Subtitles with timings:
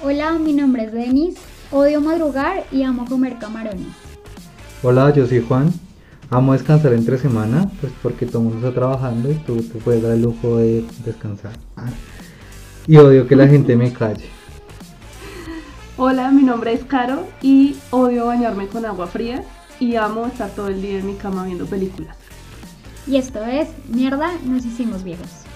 [0.00, 1.36] Hola, mi nombre es Denis.
[1.72, 3.88] Odio madrugar y amo comer camarones.
[4.82, 5.87] Hola, yo soy Juan.
[6.30, 10.02] Amo descansar entre semana, pues porque todo el mundo está trabajando y tú te puedes
[10.02, 11.52] dar el lujo de descansar.
[12.86, 14.28] Y odio que la gente me calle.
[15.96, 19.42] Hola, mi nombre es Caro y odio bañarme con agua fría
[19.80, 22.16] y amo estar todo el día en mi cama viendo películas.
[23.06, 25.47] Y esto es Mierda, nos hicimos viejos.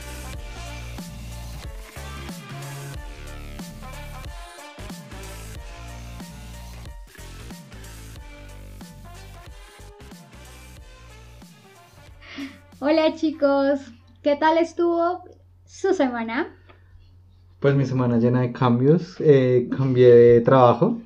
[12.93, 13.81] Hola chicos,
[14.23, 15.25] ¿qué tal estuvo
[15.65, 16.49] su semana?
[17.59, 19.17] Pues mi semana llena de cambios.
[19.19, 21.01] eh, cambié de trabajo.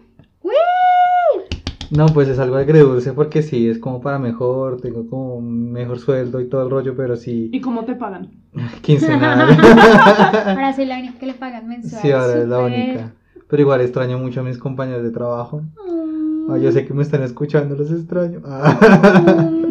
[1.92, 6.00] No, pues es algo agridulce porque sí, es como para mejor, tengo como un mejor
[6.00, 8.32] sueldo y todo el rollo, pero sí, ¿Y cómo te pagan?
[8.82, 9.42] quincenal.
[10.44, 12.02] Ahora soy la única que le pagan mensual.
[12.02, 13.14] sí, ahora es la única.
[13.48, 15.60] Pero igual extraño mucho a mis compañeros de trabajo.
[15.60, 16.50] Mm.
[16.50, 18.42] Ay, yo sé que me están escuchando, los extraño.
[18.44, 19.48] Ah.
[19.52, 19.65] Mm,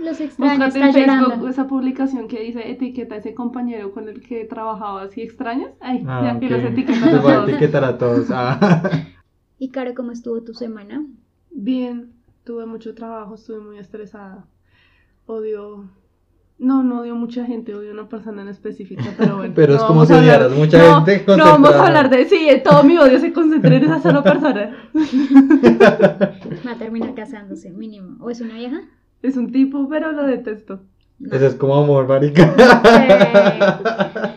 [0.00, 1.48] Los extraños, está en Facebook llorando.
[1.48, 5.70] esa publicación que dice etiqueta a ese compañero con el que trabajabas y extrañas.
[5.80, 7.48] Ay, Ah, ya que los etiquetas a voy a todos.
[7.48, 8.26] etiquetar a todos.
[8.30, 8.90] Ah.
[9.60, 11.04] Y Caro, ¿cómo estuvo tu semana?
[11.50, 12.12] Bien,
[12.44, 14.46] tuve mucho trabajo, estuve muy estresada.
[15.26, 15.84] Odio.
[16.60, 19.52] No, no odio mucha gente, odio a una persona en específica, pero bueno.
[19.56, 22.82] Pero es como si odiaras mucha no, gente No vamos a hablar de sí, todo
[22.84, 24.76] mi odio se concentra en esa sola persona.
[26.66, 28.16] Va a terminar casándose, mínimo.
[28.24, 28.80] ¿O es una vieja?
[29.22, 30.80] Es un tipo, pero lo detesto.
[31.18, 31.34] No.
[31.34, 32.54] Eso es como amor, marica.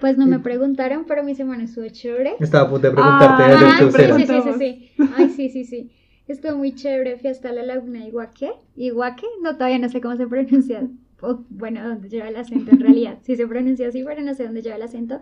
[0.00, 2.36] Pues no me preguntaron, pero mi semana estuvo chévere.
[2.38, 4.90] Estaba a punto de preguntarte Ah, de Ay, sí, sí, sí, sí.
[5.16, 5.90] Ay, sí, sí, sí.
[6.28, 7.18] Estuvo muy chévere.
[7.18, 8.52] Fui hasta la laguna de Iguaque.
[8.76, 9.26] ¿Iguaque?
[9.42, 10.86] No, todavía no sé cómo se pronuncia.
[11.20, 13.18] O, bueno, dónde lleva el acento en realidad.
[13.22, 15.18] Sí se pronuncia así, pero no sé dónde lleva el acento.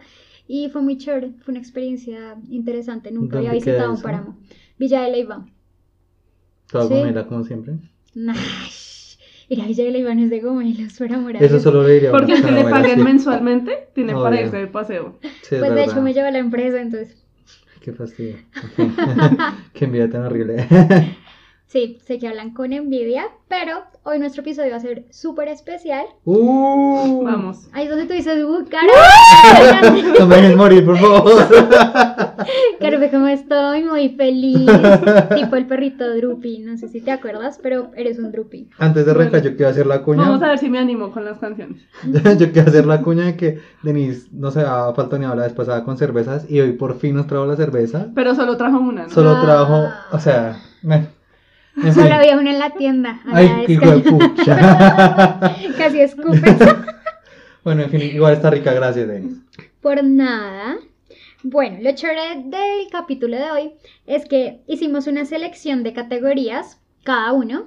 [0.46, 1.32] Y fue muy chévere.
[1.40, 3.10] Fue una experiencia interesante.
[3.10, 4.36] Nunca había ¿Dónde queda visitado un páramo.
[4.78, 5.46] Villa de Leiva.
[6.70, 7.28] Toda Sí.
[7.28, 7.78] como siempre.
[8.16, 9.16] Nash.
[9.48, 11.94] Ir a Villa de Leiva no es de gomelos, por amor a Eso solo le
[11.94, 15.18] diría Porque una el que le paguen mensualmente tiene para irse de paseo.
[15.22, 15.84] Sí, Pues de verdad.
[15.84, 17.16] hecho me lleva la empresa, entonces.
[17.80, 18.36] Qué fastidio.
[19.72, 20.66] Qué envidia tan horrible.
[21.68, 26.06] Sí, sé que hablan con envidia, pero hoy nuestro episodio va a ser súper especial.
[26.24, 27.68] Uh, Vamos.
[27.72, 29.90] Ahí es donde tú dices, uh, cara.
[30.16, 31.32] No me dejes morir, por favor.
[32.80, 34.64] Caro, ve cómo estoy, muy feliz.
[35.34, 38.70] tipo el perrito Drupi, no sé si te acuerdas, pero eres un Drupi.
[38.78, 40.22] Antes de arrancar, yo quiero hacer la cuña.
[40.22, 41.82] Vamos a ver si me animo con las canciones.
[42.38, 45.82] Yo quiero hacer la cuña de que Denise no se había faltado la vez pasada
[45.82, 48.06] con cervezas y hoy por fin nos trajo la cerveza.
[48.14, 49.10] Pero solo trajo una, ¿no?
[49.10, 49.42] Solo Ah.
[49.44, 51.15] trajo, o sea, me-
[51.94, 53.20] Solo había una en la tienda.
[53.26, 55.38] Ay, hijo de pucha.
[55.78, 56.42] Casi escupes.
[57.64, 59.40] Bueno, en fin, igual está rica, gracias, Denise.
[59.80, 60.76] Por nada.
[61.42, 63.72] Bueno, lo chévere del capítulo de hoy
[64.06, 67.64] es que hicimos una selección de categorías, cada uno,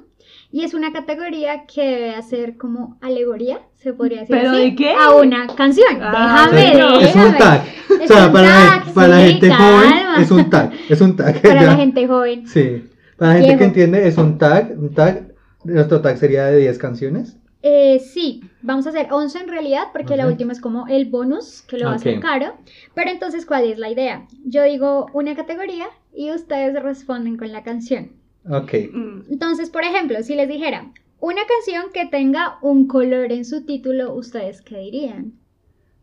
[0.54, 4.76] y es una categoría que debe hacer como alegoría, se podría decir ¿Pero así, de
[4.78, 4.94] qué?
[4.94, 6.00] a una canción.
[6.02, 7.00] Ah, déjame, sí, no.
[7.02, 7.38] Es un déjame.
[7.38, 7.62] tag.
[7.90, 9.66] O Es sea, un para, la- tag, para la gente calma.
[9.82, 10.72] joven es un tag.
[10.88, 11.42] Es un tag.
[11.42, 11.62] Para ya.
[11.72, 12.48] la gente joven.
[12.48, 12.84] Sí.
[13.20, 14.78] Para la gente que entiende, es un tag.
[14.78, 15.34] Un tag.
[15.64, 17.38] Nuestro tag sería de 10 canciones.
[17.62, 21.62] Eh, sí, vamos a hacer 11 en realidad, porque la última es como el bonus,
[21.64, 22.54] que lo va a hacer caro.
[22.96, 24.26] Pero entonces, ¿cuál es la idea?
[24.46, 28.12] Yo digo una categoría y ustedes responden con la canción.
[28.50, 28.74] Ok.
[28.94, 33.66] Mm, Entonces, por ejemplo, si les dijera una canción que tenga un color en su
[33.66, 35.34] título, ¿ustedes qué dirían?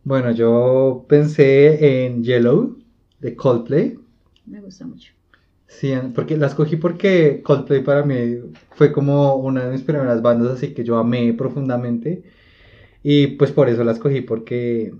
[0.04, 2.76] Bueno, yo pensé en Yellow
[3.20, 3.98] de Coldplay.
[4.44, 5.15] Me gusta mucho.
[5.68, 8.16] Sí, porque la escogí porque Coldplay para mí
[8.70, 12.22] fue como una de mis primeras bandas, así que yo amé profundamente.
[13.02, 14.94] Y pues por eso la escogí, porque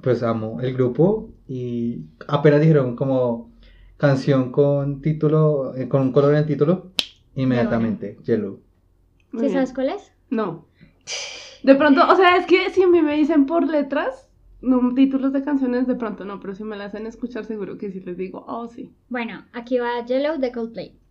[0.00, 1.30] pues amo el grupo.
[1.48, 3.52] Y apenas dijeron como
[3.96, 6.92] canción con título, eh, con un color en el título,
[7.34, 8.60] inmediatamente, Yellow.
[9.32, 9.52] muy ¿Sí bien.
[9.52, 10.12] sabes cuál es?
[10.30, 10.66] No.
[11.62, 14.28] De pronto, o sea, es que si a mí me dicen por letras,
[14.62, 17.90] no, títulos de canciones, de pronto no, pero si me las hacen escuchar, seguro que
[17.92, 18.94] sí les digo, oh, sí.
[19.08, 21.01] Bueno, aquí va Yellow de Coldplay.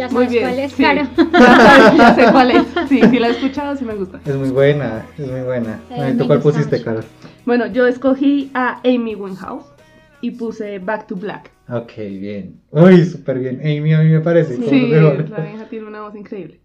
[0.00, 0.44] Ya Muy bien.
[0.44, 0.76] cuál es, sí.
[0.78, 1.02] claro.
[1.30, 2.62] Ya, sabes, ya sé cuál es.
[2.88, 4.18] Sí, sí la he escuchado, sí me gusta.
[4.24, 5.78] Es muy buena, es muy buena.
[5.90, 6.84] Eh, ¿Tú cuál pusiste, mucho.
[6.86, 7.00] Caro?
[7.44, 9.66] Bueno, yo escogí a Amy Winehouse
[10.22, 11.50] y puse Back to Black.
[11.68, 12.62] Ok, bien.
[12.70, 13.60] Uy, súper bien.
[13.60, 16.60] Amy a mí me parece Sí, la vieja tiene una voz increíble.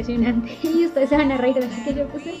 [0.00, 0.58] Impresionante.
[0.62, 2.34] Y ustedes se van a reír de lo que yo puse.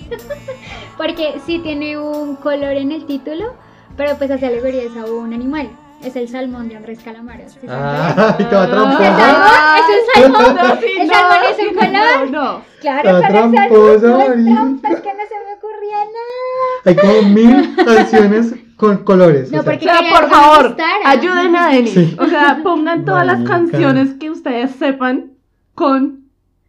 [0.96, 3.54] Porque sí tiene un color en el título,
[3.96, 5.70] pero pues hace alegoría es a un animal.
[6.02, 7.42] Es el salmón de Andrés Calamaro.
[7.46, 8.40] ¿sí Ah, cuál es?
[8.46, 9.16] estaba ¿Es el tramposa.
[9.18, 9.76] salmón?
[9.76, 10.56] ¿Es el salmón?
[10.56, 12.30] No, sí, ¿El no, salmón es sí, un color?
[12.30, 12.62] No, no.
[12.80, 16.70] Claro, Está pero el tramposa, salmón es que no se me ocurría nada.
[16.86, 19.52] Hay como mil canciones con colores.
[19.52, 21.92] No, o sea, O porque- sea, quería por favor, ayuden a Denis.
[21.92, 22.16] Sí.
[22.18, 23.56] O sea, pongan todas las Marica.
[23.58, 25.32] canciones que ustedes sepan
[25.74, 26.19] con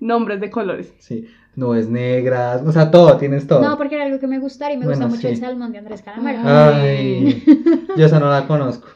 [0.02, 0.94] nombres de colores.
[1.00, 3.62] Sí, nubes negras, o sea, todo, tienes todo.
[3.62, 5.34] No, porque era algo que me gustara y me Bueno, gusta mucho sí.
[5.36, 6.40] el salmón de Andrés Calamaro.
[6.44, 7.44] Ay,
[7.96, 8.88] yo esa no la conozco.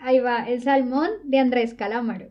[0.00, 2.26] Ahí va, el salmón de Andrés Calamaro.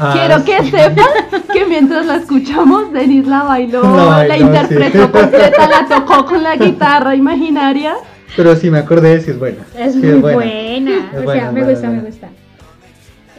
[0.00, 0.70] Ah, Quiero que sí.
[0.70, 1.06] sepan
[1.52, 5.12] que mientras la escuchamos, Denis la bailó, La interpretó sí.
[5.12, 7.96] completa, la tocó con la guitarra imaginaria.
[8.36, 9.66] Pero sí me acordé de si es buena.
[9.76, 10.34] Es Sí, muy buena.
[10.36, 11.10] buena.
[11.12, 12.02] Es o buena, sea, es me buena, gusta, es me buena.
[12.10, 12.28] gusta.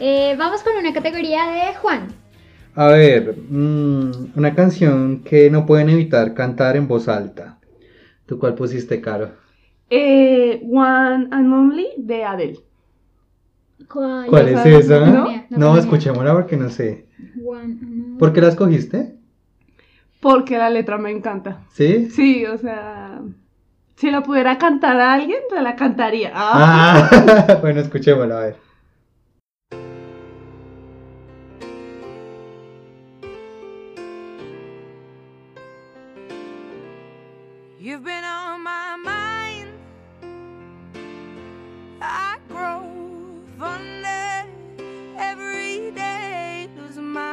[0.00, 2.08] Eh, vamos con una categoría de Juan.
[2.74, 7.58] A ver, mm, una canción que no pueden evitar cantar en voz alta.
[8.26, 9.30] ¿Tú cuál pusiste, Caro?
[9.90, 12.60] Eh, One and Only de Adele.
[13.90, 15.06] ¿Cuál, ¿Cuál es esa?
[15.06, 15.39] ¿no?
[15.50, 15.80] No, idea.
[15.80, 17.06] escuchémosla porque no sé.
[17.44, 19.16] One, ¿Por qué la escogiste?
[20.20, 21.62] Porque la letra me encanta.
[21.72, 22.08] ¿Sí?
[22.10, 23.20] Sí, o sea,
[23.96, 26.30] si la pudiera cantar a alguien, se la cantaría.
[26.34, 27.08] Ah.
[27.10, 28.56] Ah, bueno, escuchémosla, a ver.
[37.80, 38.24] You've been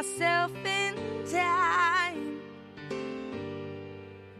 [0.08, 0.96] myself in
[1.30, 2.40] time.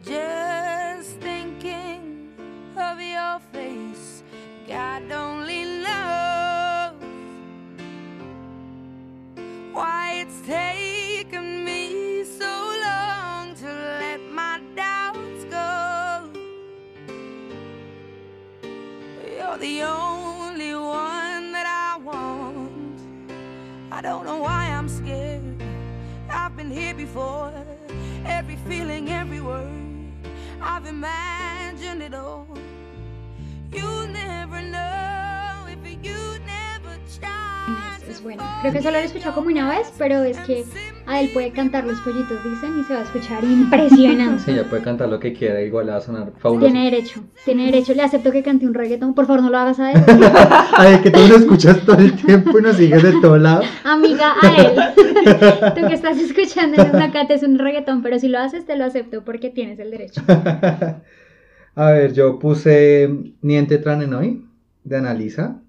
[0.02, 2.32] Just thinking
[2.76, 4.22] of your face,
[4.66, 6.94] God only knows
[9.72, 12.52] why it's taken me so
[12.84, 16.30] long to let my doubts go.
[19.36, 23.00] You're the only one that I want.
[23.92, 25.27] I don't know why I'm scared.
[26.58, 27.52] Been here before.
[28.26, 29.70] Every feeling, every word.
[30.60, 32.48] I've imagined it all.
[33.72, 34.97] You never know
[38.18, 38.42] Es, bueno.
[38.60, 40.64] Creo que solo lo he escuchado como una vez, pero es que
[41.06, 44.42] a él puede cantar los pollitos, dicen, y se va a escuchar impresionante.
[44.42, 46.70] Sí, ella puede cantar lo que quiera, igual le va a sonar fabuloso.
[46.70, 47.94] Tiene derecho, tiene derecho.
[47.94, 49.14] Le acepto que cante un reggaetón.
[49.14, 50.02] Por favor, no lo hagas a él.
[50.76, 53.66] Ay, que tú lo escuchas todo el tiempo y nos sigues de todos lados.
[53.84, 54.72] Amiga, a él.
[55.74, 58.76] Tú que estás escuchando en una cata es un reggaetón, pero si lo haces, te
[58.76, 60.22] lo acepto porque tienes el derecho.
[61.74, 63.08] A ver, yo puse
[63.40, 64.44] Niente Tranenoi
[64.84, 65.60] de Analisa.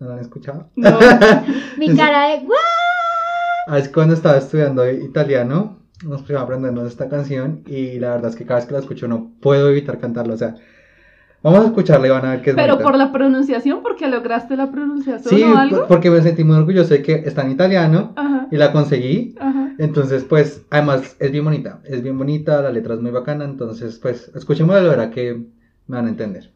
[0.00, 0.70] ¿No lo han escuchado?
[0.76, 0.98] No.
[1.78, 2.56] Mi cara de ¡guau!
[3.66, 8.36] Ah, Es cuando estaba estudiando italiano, nos fuimos aprendiendo esta canción y la verdad es
[8.36, 10.34] que cada vez que la escucho no puedo evitar cantarla.
[10.34, 10.56] O sea,
[11.42, 12.84] vamos a escucharla y van a ver que es Pero bonita.
[12.90, 15.78] por la pronunciación, porque lograste la pronunciación Sí, o algo.
[15.80, 19.34] por- porque me sentí muy orgulloso de que está en italiano Ajá, y la conseguí.
[19.38, 19.72] ajá.
[19.78, 23.98] Entonces, pues, además es bien bonita, es bien bonita, la letra es muy bacana, entonces,
[23.98, 25.34] pues, escuchémosla, la verdad que
[25.86, 26.50] me van a entender.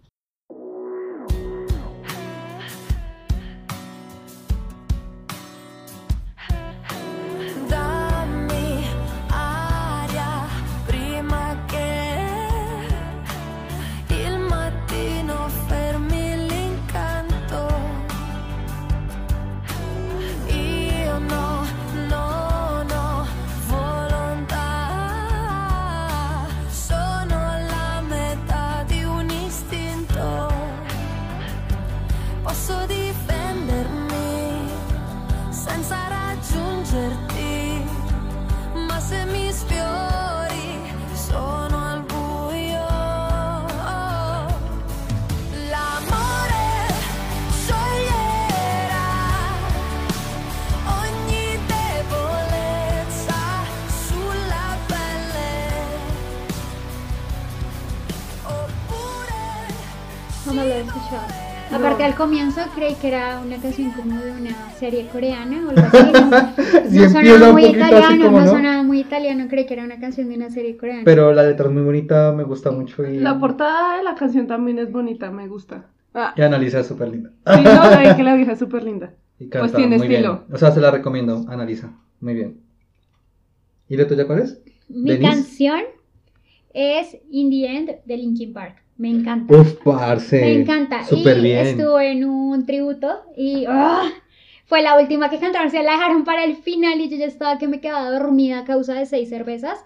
[62.04, 66.12] Al comienzo creí que era una canción como de una serie coreana o algo así.
[66.12, 68.50] No, Sí no sonaba muy italiano, como, no ¿no?
[68.50, 69.46] sonaba muy italiano.
[69.48, 71.00] Creí que era una canción de una serie coreana.
[71.06, 74.46] Pero la letra es muy bonita, me gusta mucho y, La portada de la canción
[74.46, 75.86] también es bonita, me gusta.
[76.12, 77.30] Ah, y Analiza es súper linda.
[77.46, 79.14] sí, no, la que la vieja es súper linda.
[79.38, 80.32] Y canta Pues tiene muy estilo.
[80.40, 80.54] bien.
[80.54, 82.60] O sea, se la recomiendo, Analiza, muy bien.
[83.88, 84.60] ¿Y la tuya cuál es?
[84.90, 85.30] Mi ¿Denise?
[85.30, 85.80] canción
[86.74, 88.83] es In the End de Linkin Park.
[88.96, 89.54] Me encanta.
[89.54, 90.40] Uf, parce.
[90.40, 91.04] Me encanta.
[91.04, 91.66] Súper y bien.
[91.66, 94.08] estuve en un tributo y ¡ah!
[94.66, 95.70] fue la última que cantaron.
[95.70, 98.64] Se la dejaron para el final y yo ya estaba que me quedaba dormida a
[98.64, 99.84] causa de seis cervezas.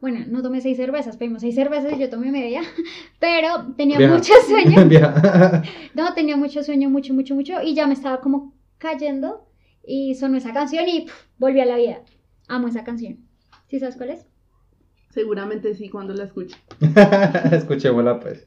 [0.00, 2.62] Bueno, no tomé seis cervezas, pedimos seis cervezas y yo tomé media.
[3.18, 4.14] Pero tenía Vieja.
[4.14, 4.88] mucho sueño.
[5.94, 7.62] No, tenía mucho sueño, mucho, mucho, mucho.
[7.62, 9.46] Y ya me estaba como cayendo.
[9.84, 12.00] Y sonó esa canción y pf, volví a la vida.
[12.48, 13.18] Amo esa canción.
[13.68, 14.26] ¿Sí sabes cuál es?
[15.10, 16.56] Seguramente sí, cuando la escuche.
[17.52, 18.46] Escuchémosla pues.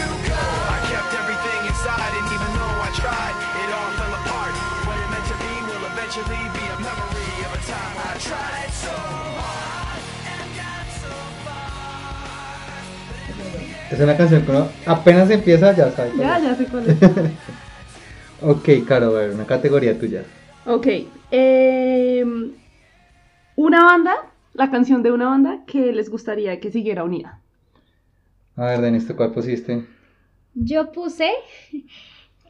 [2.99, 4.53] tried, it all fell apart.
[4.85, 8.17] What it meant to be will eventually be a memory of a time when I
[8.19, 8.91] tried so
[9.39, 11.11] hard and got so
[11.45, 11.71] far.
[13.91, 16.11] Es una canción que uno apenas empieza ya sabe.
[16.17, 16.97] Ya, ya sé cuál es.
[18.43, 20.23] Ok, Caro, a ver, una categoría tuya.
[20.65, 20.87] Ok.
[21.29, 22.25] eh,
[23.55, 24.15] una banda,
[24.53, 27.39] la canción de una banda que les gustaría que siguiera unida.
[28.55, 29.85] A ver, Denis, ¿tú cuál pusiste?
[30.55, 31.29] Yo puse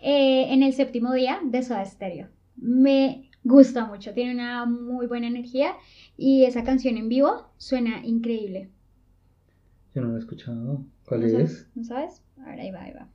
[0.02, 2.28] eh, en el séptimo día de Soda Stereo.
[2.58, 5.74] Me gusta mucho, tiene una muy buena energía
[6.18, 8.70] y esa canción en vivo suena increíble.
[9.94, 10.86] Yo no lo he escuchado.
[11.06, 11.32] ¿Cuál ¿No es?
[11.34, 11.68] sabes?
[11.76, 12.22] ¿No sabes?
[12.44, 13.08] A ver, ahí va, ahí va.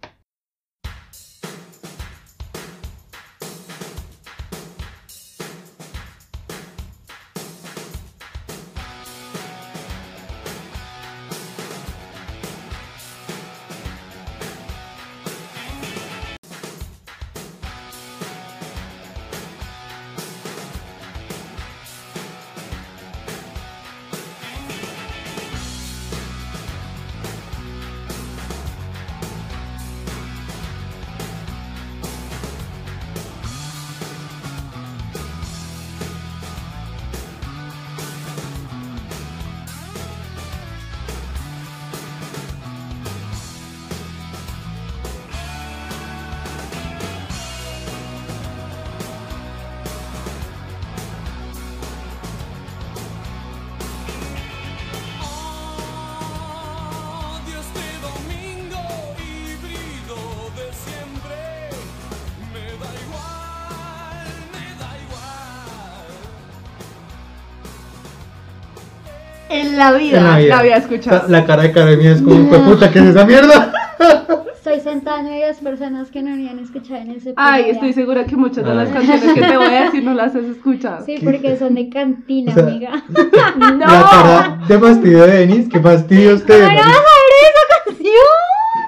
[69.60, 70.48] En la vida, en la vida.
[70.48, 71.28] la había escuchado.
[71.28, 73.72] La cara de mía es como, "Fue puta, ¿qué es esa mierda?
[74.54, 78.24] Estoy sentada en medio de personas que no habían escuchado en ese Ay, estoy segura
[78.24, 81.04] que muchas de las canciones que te voy a decir no las has escuchado.
[81.06, 82.90] Sí, porque son de cantina, O sea, amiga.
[83.58, 83.76] ¡No!
[83.78, 86.64] La cara de fastidio de Denis, qué fastidio usted.
[86.64, 88.12] ¿Cómo no vas a ver esa canción?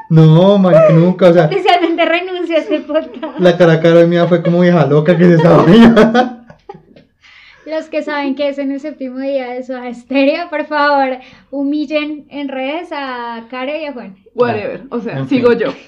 [0.09, 3.39] No, man, nunca, o sea, Especialmente renuncio a este podcast.
[3.39, 6.03] la cara de mía fue como vieja loca que se estaba viendo.
[7.69, 11.19] Los que saben que es en el séptimo día de su estéreo, por favor,
[11.51, 14.17] humillen en redes a Care y a Juan.
[14.35, 15.69] Whatever, o sea, sigo yo.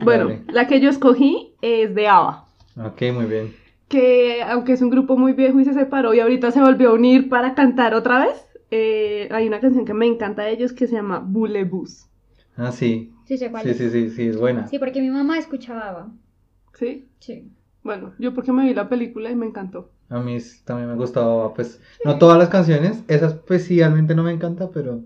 [0.00, 0.42] Bueno, Dale.
[0.52, 2.46] la que yo escogí es de ABBA.
[2.86, 3.52] Ok, muy bien.
[3.88, 6.92] que aunque es un grupo muy viejo y se separó y ahorita se volvió a
[6.94, 10.86] unir para cantar otra vez, eh, hay una canción que me encanta de ellos que
[10.86, 12.06] se llama Bulebus.
[12.56, 13.12] Ah, sí.
[13.24, 13.78] Sí, sé cuál Sí, es.
[13.78, 14.68] sí, sí, sí, es buena.
[14.68, 16.08] Sí, porque mi mamá escuchaba ABBA.
[16.74, 17.08] ¿Sí?
[17.18, 17.48] Sí.
[17.82, 19.90] Bueno, yo porque me vi la película y me encantó.
[20.08, 24.70] A mí también me gustaba, pues, no todas las canciones, esas especialmente no me encanta,
[24.70, 25.04] pero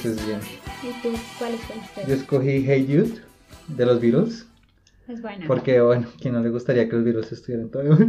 [0.00, 0.40] pues es bien.
[0.82, 2.04] ¿Y tú cuál escogiste?
[2.06, 3.20] Yo escogí Hey Jude
[3.68, 4.46] de los Beatles,
[5.08, 5.46] Es buena.
[5.46, 7.96] porque, bueno, ¿quién no le gustaría que los Beatles estuvieran todavía?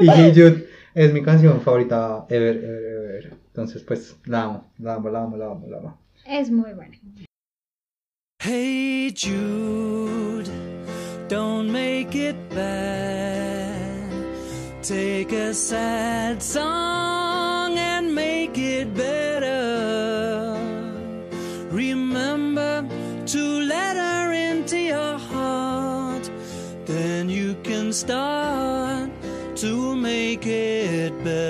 [0.00, 3.36] y Hey Jude es mi canción favorita ever, ever, ever.
[3.48, 5.98] Entonces, pues, la amo, la amo, la amo, la amo, la amo.
[6.26, 6.96] Es muy buena.
[8.42, 10.48] Hey Jude,
[11.28, 13.90] don't make it bad.
[14.82, 17.59] Take a sad song
[28.00, 29.10] start
[29.54, 31.49] to make it better.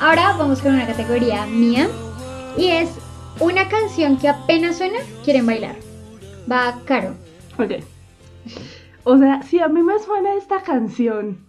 [0.00, 1.86] Ahora vamos con una categoría mía
[2.56, 2.90] y es
[3.38, 5.76] una canción que apenas suena, quieren bailar.
[6.50, 7.14] Va Caro.
[7.58, 7.84] Ok.
[9.04, 11.44] O sea, si a mí me suena esta canción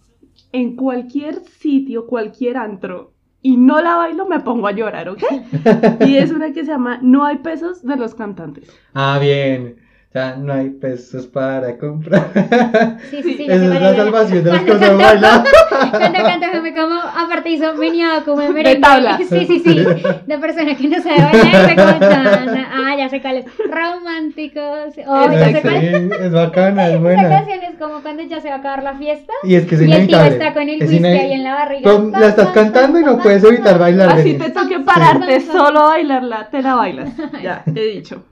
[0.51, 5.23] en cualquier sitio, cualquier antro, y no la bailo, me pongo a llorar, ¿ok?
[6.05, 8.69] Y es una que se llama No hay pesos de los cantantes.
[8.93, 9.77] Ah, bien.
[10.13, 12.29] Ya no hay pesos para comprar.
[13.09, 13.43] Sí, sí, sí.
[13.49, 15.43] Esa es la salvación de los que saben cantó- bailar.
[15.89, 18.81] Cuando cantó me como, aparte hizo meneado como en merengue.
[18.81, 19.17] tabla.
[19.17, 19.85] Sí, sí, sí.
[20.27, 23.45] De persona que no sabe bailar, fue como tan- Ah, ya sé cuál es.
[23.69, 24.93] Románticos.
[25.07, 26.11] Oh, ya sé Sí, cuál es.
[26.21, 27.29] es bacana, es Esa buena.
[27.29, 29.33] canción es como cuando ya se va a acabar la fiesta.
[29.43, 30.29] Y es que es Y el tío inevitable.
[30.31, 31.91] está con el whisky ahí en la barriga.
[32.19, 34.09] La estás cantando y no puedes evitar bailar.
[34.11, 37.09] Así te toque pararte solo a bailarla, te la bailas.
[37.41, 38.23] Ya, he dicho.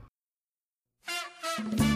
[1.58, 1.89] Una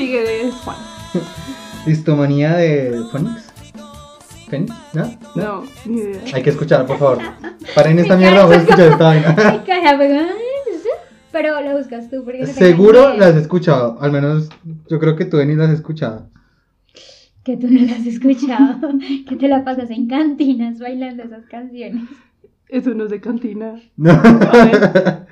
[0.00, 0.76] Sigue es Juan.
[1.84, 3.52] Listomanía de Phoenix.
[4.48, 4.72] ¿Phoenix?
[4.94, 5.04] ¿No?
[5.34, 5.42] ¿No?
[5.42, 6.22] No, ni idea.
[6.32, 7.18] Hay que escuchar, por favor.
[7.74, 9.36] Paren esta Mi mierda, voy a es escuchar esta vaina.
[11.32, 13.98] pero- lo buscas tú porque Seguro las he escuchado.
[14.00, 14.48] Al menos
[14.88, 16.30] yo creo que tú, Denis, las has escuchado.
[17.44, 18.92] Que tú no las has escuchado.
[19.28, 22.08] que te la pasas en cantinas bailando esas canciones.
[22.68, 23.74] Eso no es de cantina.
[23.98, 24.18] No.
[24.22, 25.26] ver.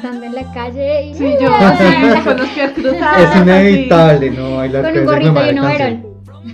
[0.00, 3.34] Cantando en la calle y Sí, yo así, con los pies cruzados.
[3.34, 6.06] Es inevitable, no bailar con con un gorrito y un overol.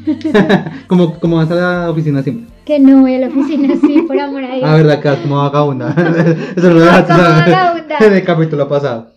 [0.87, 2.47] como, como vas a la oficina siempre.
[2.65, 4.65] Que no voy a la oficina así, por amor a Dios.
[4.65, 5.91] Ah, verdad, que vas como vagabunda.
[6.57, 7.99] Eso lo vagabunda.
[8.01, 9.13] en el capítulo pasado.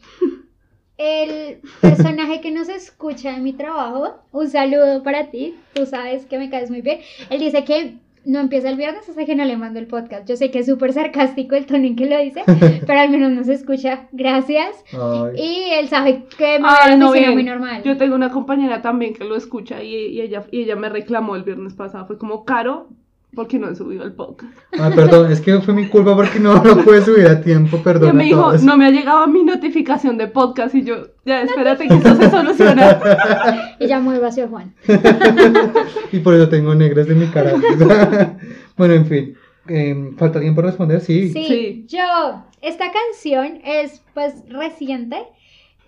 [0.98, 6.38] El personaje que nos escucha en mi trabajo, un saludo para ti, tú sabes que
[6.38, 7.00] me caes muy bien.
[7.30, 10.28] Él dice que no empieza el viernes hasta que no le mando el podcast.
[10.28, 12.44] Yo sé que es súper sarcástico el tono en que lo dice,
[12.88, 14.08] pero al menos nos escucha.
[14.12, 14.84] Gracias.
[14.92, 15.40] Ay.
[15.42, 17.34] Y él sabe que me Ay, no, bien.
[17.34, 17.82] muy normal.
[17.84, 21.36] Yo tengo una compañera también que lo escucha y, y ella, y ella me reclamó
[21.36, 22.06] el viernes pasado.
[22.06, 22.90] Fue como, Caro,
[23.36, 24.52] ¿por qué no he subido el podcast?
[24.80, 27.80] Ah, perdón, es que fue mi culpa porque no lo pude subir a tiempo, Y
[27.82, 28.18] perdón.
[28.18, 31.94] me dijo, no me ha llegado mi notificación de podcast y yo, ya, espérate que
[31.96, 33.00] eso se soluciona.
[33.80, 34.74] Y ya muy vacío Juan.
[36.12, 37.54] y por eso tengo negras de mi cara.
[38.78, 39.36] bueno, en fin.
[39.68, 41.00] Eh, ¿Falta tiempo responder?
[41.02, 41.30] Sí.
[41.32, 41.86] Sí, Sí.
[41.88, 45.18] yo, esta canción es pues reciente,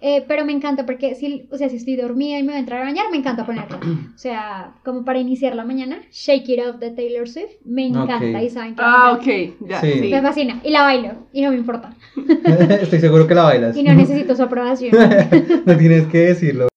[0.01, 2.59] eh, pero me encanta porque si, o sea, si estoy dormida y me voy a
[2.59, 3.79] entrar a bañar, me encanta ponerla.
[4.15, 8.41] O sea, como para iniciar la mañana, Shake It Off de Taylor Swift, me encanta
[8.43, 9.93] y saben que Ah, ok, ya, Sí.
[10.01, 10.09] sí.
[10.11, 11.93] Me fascina y la bailo y no me importa
[12.81, 13.75] Estoy seguro que la bailas.
[13.77, 14.91] y no necesito su aprobación.
[15.65, 16.70] no tienes que decirlo.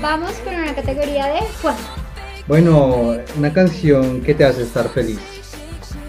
[0.00, 1.76] Vamos con una categoría de Juan.
[2.48, 5.20] Bueno, una canción que te hace estar feliz.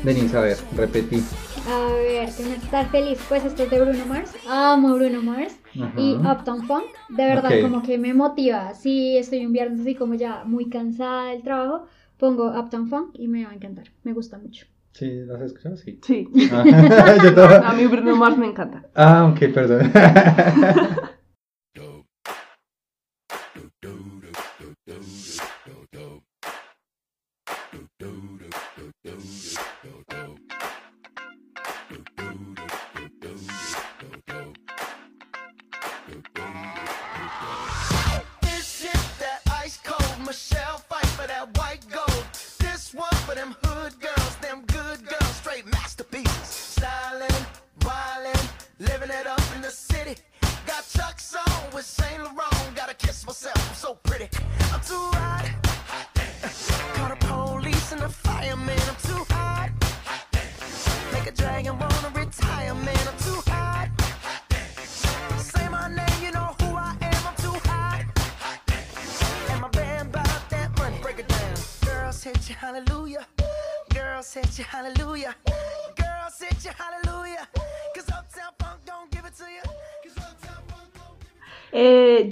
[0.04, 1.24] Denise, a ver, repetí.
[1.70, 3.20] A ver, que me estar feliz.
[3.30, 4.32] Pues esto es de Bruno Mars.
[4.50, 5.56] Amo Bruno Mars.
[5.82, 5.94] Ajá.
[5.98, 6.84] Y Uptown Funk.
[7.10, 8.74] De verdad, como que me motiva.
[8.74, 11.86] Si estoy un viernes así como ya muy cansada del trabajo,
[12.18, 13.86] pongo Uptown Funk y me va a encantar.
[14.04, 14.66] Me gusta mucho.
[14.92, 15.10] ¿Sí?
[15.26, 15.78] ¿Las has escuchado?
[15.78, 16.00] Sí.
[16.04, 16.28] Sí.
[16.52, 16.64] Ah,
[17.24, 18.84] yo estaba- A mí Bruno Mars me encanta.
[18.94, 19.92] Ah, ok, perdón.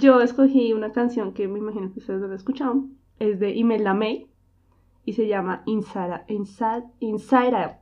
[0.02, 2.98] yo escogí una canción que me imagino que ustedes no la escucharon.
[3.20, 4.26] Es de Imelda May
[5.04, 7.76] y se llama Inside, Inside, Inside Out.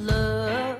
[0.00, 0.78] love.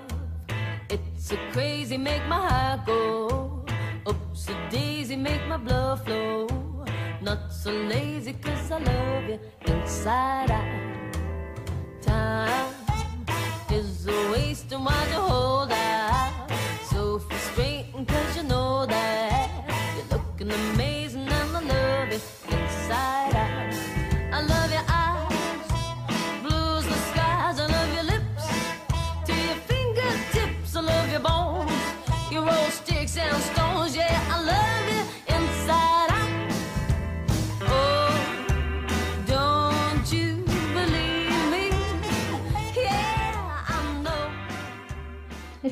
[0.91, 3.65] It's a crazy, make my heart go.
[4.09, 6.74] Oops, a daisy, make my blood flow.
[7.65, 11.15] So lazy, cause I love you inside out.
[12.03, 12.75] Time
[13.71, 16.51] is a waste, and why you hold out?
[16.91, 19.49] So frustrating, cause you know that.
[19.97, 22.21] You're looking amazing, and I love you
[22.55, 23.34] inside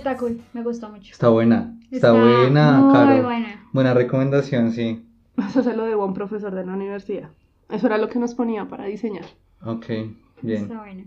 [0.03, 1.13] Está cool, me gustó mucho.
[1.13, 1.77] Está buena.
[1.85, 3.23] Está, Está buena, muy Caro.
[3.23, 3.69] buena.
[3.73, 5.07] Buena recomendación, sí.
[5.39, 7.31] Eso se lo debo a un profesor de la universidad.
[7.71, 9.27] Eso era lo que nos ponía para diseñar.
[9.65, 9.87] Ok,
[10.41, 10.63] bien.
[10.63, 11.05] Está buena.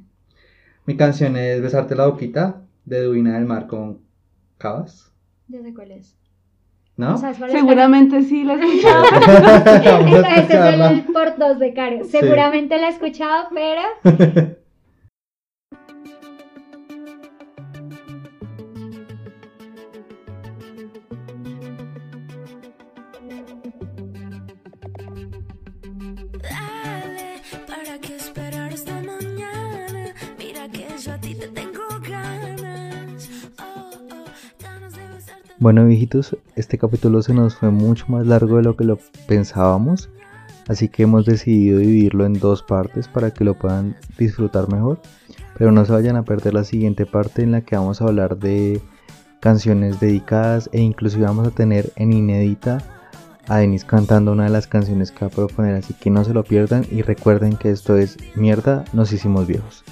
[0.85, 3.99] Mi canción es Besarte la boquita de Duina del Mar con
[4.57, 5.11] Cabas.
[5.49, 6.15] Ya sé cuál es.
[6.95, 7.17] ¿No?
[7.17, 9.03] Seguramente sí la he escuchado.
[10.07, 12.05] Entonces es el por dos de Caro.
[12.05, 12.11] Sí.
[12.11, 14.55] Seguramente la he escuchado, pero
[35.65, 40.11] Bueno, viejitos, este capítulo se nos fue mucho más largo de lo que lo pensábamos,
[40.67, 45.01] así que hemos decidido dividirlo en dos partes para que lo puedan disfrutar mejor.
[45.57, 48.37] Pero no se vayan a perder la siguiente parte en la que vamos a hablar
[48.37, 48.79] de
[49.39, 52.77] canciones dedicadas e inclusive vamos a tener en inédita
[53.47, 56.35] a Denis cantando una de las canciones que va a proponer, así que no se
[56.35, 59.83] lo pierdan y recuerden que esto es Mierda, nos hicimos viejos.